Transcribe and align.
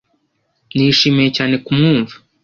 Nishimiye 0.75 1.29
cyane 1.37 1.55
kumwumva. 1.65 2.13